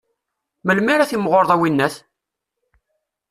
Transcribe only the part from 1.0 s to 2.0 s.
timɣureḍ, a winnat?